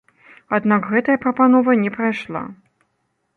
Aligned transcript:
Аднак 0.57 0.87
гэтая 0.93 1.17
прапанова 1.25 1.77
не 1.83 1.93
прайшла. 1.99 2.43